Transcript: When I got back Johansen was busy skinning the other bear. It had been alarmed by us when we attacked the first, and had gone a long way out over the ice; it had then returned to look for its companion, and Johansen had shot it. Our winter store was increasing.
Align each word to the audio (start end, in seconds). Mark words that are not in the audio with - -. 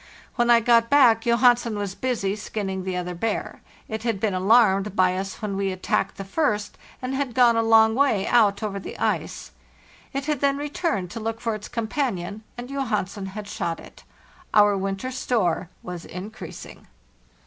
When 0.35 0.49
I 0.49 0.61
got 0.61 0.89
back 0.89 1.21
Johansen 1.27 1.77
was 1.77 1.93
busy 1.93 2.35
skinning 2.35 2.83
the 2.85 2.97
other 2.97 3.13
bear. 3.13 3.61
It 3.87 4.01
had 4.01 4.19
been 4.19 4.33
alarmed 4.33 4.95
by 4.95 5.15
us 5.15 5.43
when 5.43 5.55
we 5.55 5.71
attacked 5.71 6.17
the 6.17 6.25
first, 6.25 6.75
and 7.03 7.13
had 7.13 7.35
gone 7.35 7.55
a 7.55 7.61
long 7.61 7.93
way 7.93 8.25
out 8.25 8.63
over 8.63 8.79
the 8.79 8.97
ice; 8.97 9.51
it 10.11 10.25
had 10.25 10.39
then 10.39 10.57
returned 10.57 11.11
to 11.11 11.19
look 11.19 11.39
for 11.39 11.53
its 11.53 11.67
companion, 11.67 12.41
and 12.57 12.67
Johansen 12.69 13.27
had 13.27 13.47
shot 13.47 13.79
it. 13.79 14.03
Our 14.55 14.75
winter 14.75 15.11
store 15.11 15.69
was 15.83 16.03
increasing. 16.03 16.87